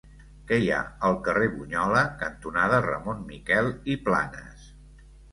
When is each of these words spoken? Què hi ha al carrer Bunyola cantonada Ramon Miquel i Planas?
Què 0.51 0.57
hi 0.61 0.69
ha 0.75 0.77
al 1.09 1.17
carrer 1.25 1.49
Bunyola 1.57 2.01
cantonada 2.21 2.79
Ramon 2.85 3.21
Miquel 3.27 3.69
i 3.93 3.99
Planas? 4.07 4.65